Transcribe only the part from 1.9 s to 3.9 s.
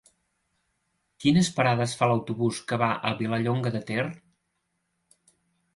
fa l'autobús que va a Vilallonga de